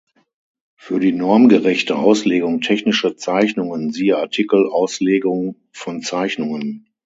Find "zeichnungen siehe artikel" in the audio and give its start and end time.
3.17-4.67